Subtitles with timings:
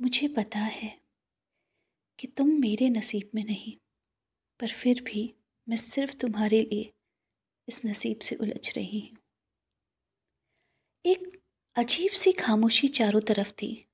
[0.00, 1.00] मुझे पता है
[2.18, 3.72] कि तुम मेरे नसीब में नहीं,
[4.60, 5.34] पर फिर भी
[5.68, 6.92] मैं सिर्फ़ तुम्हारे लिए
[7.68, 9.18] इस नसीब से उलझ रही हूँ।
[11.04, 11.28] एक
[11.76, 13.86] अजीब सी खामोशी चारों तरफ़ थी।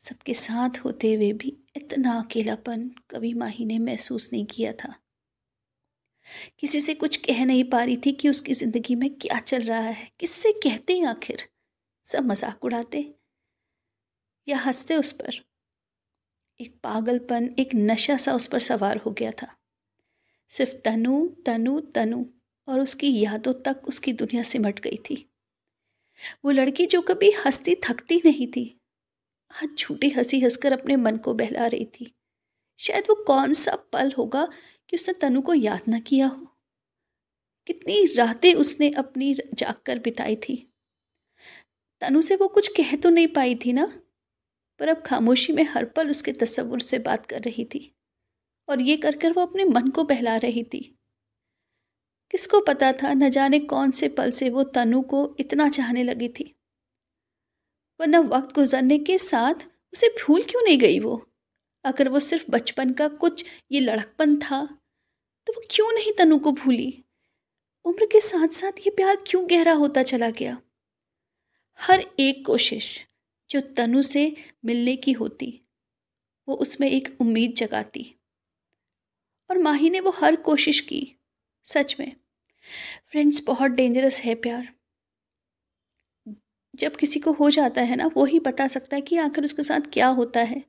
[0.00, 4.94] सबके साथ होते हुए भी इतना अकेलापन कभी माही ने महसूस नहीं किया था।
[6.60, 9.80] किसी से कुछ कह नहीं पा रही थी कि उसकी ज़िंदगी में क्या चल रहा
[9.80, 11.48] है, किससे कहते हैं आखिर?
[12.06, 13.17] सब मज़ाक उड़ाते
[14.48, 15.44] या हँसते उस पर?
[16.60, 19.56] एक पागलपन, एक नशा सा उस पर सवार हो गया था।
[20.48, 22.24] सिर्फ़ तनु तनु तनु
[22.68, 25.30] और उसकी यादों तक उसकी दुनिया सिमट गई थी।
[26.44, 28.80] वो लड़की जो कभी हंसती थकती नहीं थी,
[29.62, 32.14] आज झूठी हँसी हंसकर अपने मन को बहला रही थी।
[32.78, 34.48] शायद वो कौन सा पल होगा
[34.88, 36.58] कि उसने तनु को याद ना किया हो।
[37.66, 40.72] कितनी रातें उसने अपनी जाग बिताई थी।
[42.00, 44.02] तनु से वो कुछ कह तो नहीं पाई थी ना?
[44.78, 47.94] पर अब खामोशी में हर पल उसके तस्वुर से बात कर रही थी
[48.68, 50.98] और ये कर कर वो अपने मन को बहला रही थी।
[52.30, 56.28] किसको पता था न जाने कौन से पल से वो तनु को इतना चाहने लगी
[56.28, 56.54] थी।
[58.00, 61.26] वरना वक्त गुजरने के साथ उसे भूल क्यों नहीं गई वो?
[61.84, 64.66] अगर वो सिर्फ़ बचपन का कुछ ये लड़कपन था
[65.46, 67.04] तो वो क्यों नहीं तनु को भूली?
[67.84, 70.58] उम्र के साथ साथ ये प्यार क्यों गहरा होता चला गया?
[71.78, 73.07] हर एक कोशिश
[73.50, 75.60] जो तनु से मिलने की होती,
[76.48, 78.14] वो उसमें एक उम्मीद जगाती।
[79.50, 81.14] और माही ने वो हर कोशिश की,
[81.64, 82.16] सच में।
[83.10, 84.68] फ्रेंड्स बहुत डेंजरस है प्यार।
[86.76, 89.62] जब किसी को हो जाता है ना, वो ही बता सकता है कि आखिर उसके
[89.62, 90.64] साथ क्या होता है।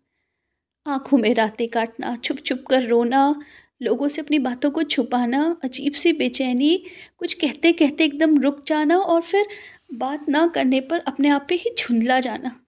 [0.88, 3.42] आँखों में रातें काटना छुप छुप कर रोना,
[3.82, 6.86] लोगों से अपनी बातों को छुपाना, अजीब सी बेचैनी,
[7.18, 9.48] कुछ कहते कहते एकदम रुक जाना और फिर
[9.94, 12.66] बात ना करने पर अपने आप पे ही झुंझला जाना।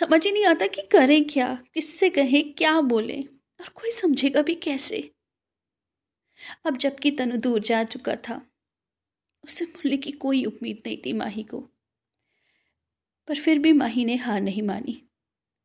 [0.00, 3.22] समझ ही नहीं आता कि करें क्या, किससे कहें, क्या बोले
[3.60, 5.14] और कोई समझेगा भी कैसे?
[6.66, 8.46] अब जबकि तनु दूर जा चुका था
[9.44, 11.60] उससे मिलने की कोई उम्मीद नहीं थी माही को।
[13.28, 15.02] पर फिर भी माही ने हार नहीं मानी।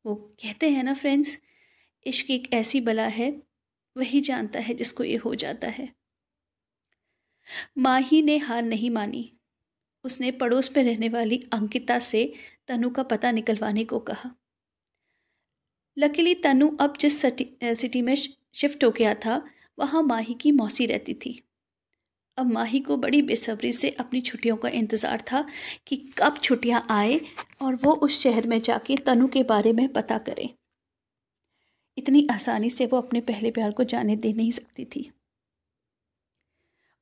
[0.05, 1.37] वो कहते हैं ना फ्रेंड्स,
[2.05, 3.43] इश्क एक ऐसी बला है,
[3.97, 5.95] वही जानता है जिसको ये हो जाता है।
[7.77, 9.34] माही ने हार नहीं मानी।
[10.05, 12.31] उसने पड़ोस में रहने वाली अंकिता से
[12.67, 14.31] तनु का पता निकलवाने को कहा।
[15.97, 19.41] लकीली, तनु अब जिस सिटी में शिफ्ट हो गया था,
[19.77, 21.41] वहाँ माही की मौसी रहती थी।
[22.37, 25.45] अब माही को बड़ी बेसब्री से अपनी छुट्टियों का इंतज़ार था
[25.87, 27.19] कि कब छुट्टियाँ आए
[27.61, 30.49] और वो उस शहर में जाके तनु के बारे में पता करें।
[31.97, 35.09] इतनी आसानी से वो अपने पहले प्यार को जाने दे नहीं सकती थी।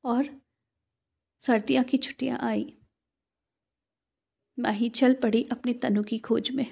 [0.03, 0.29] और
[1.41, 2.73] सर्दियाँ की छुट्टियाँ आई।
[4.57, 6.65] माही चल पड़ी अपनी तनु की खोज में।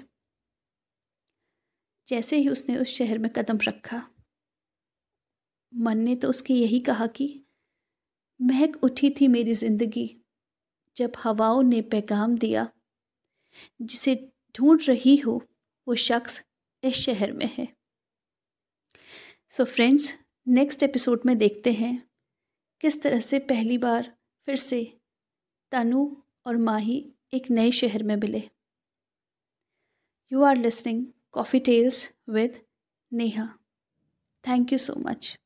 [2.08, 4.02] जैसे ही उसने उस शहर में कदम रखा,
[5.72, 7.44] मन ने तो उसके यही कहा कि,
[8.40, 10.08] महक उठी थी मेरी ज़िंदगी,
[10.96, 12.68] जब हवाओं ने पैगाम दिया,
[13.82, 14.14] जिसे
[14.54, 15.40] ढूंढ रही हो
[15.86, 16.42] वो शख्स
[16.82, 17.68] इस शहर में है।
[19.52, 20.12] सो फ्रेंड्स
[20.46, 22.10] नेक्स्ट एपिसोड में देखते हैं,
[22.80, 24.12] किस तरह से पहली बार
[24.48, 24.82] फिर से
[25.72, 26.06] तनु
[26.46, 28.42] और माही एक नए शहर में मिले।
[30.32, 32.60] You are listening coffee tales with
[33.12, 33.46] Neha
[34.44, 35.38] thank you so much